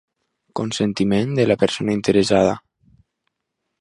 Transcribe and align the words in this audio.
Consentiment 0.59 1.37
de 1.39 1.45
la 1.49 1.57
persona 1.65 1.95
interessada. 1.99 2.57